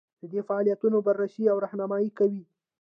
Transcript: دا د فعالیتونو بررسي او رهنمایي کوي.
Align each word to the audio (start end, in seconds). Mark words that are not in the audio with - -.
دا 0.19 0.25
د 0.33 0.35
فعالیتونو 0.47 0.97
بررسي 1.07 1.43
او 1.51 1.57
رهنمایي 1.65 2.09
کوي. 2.17 2.43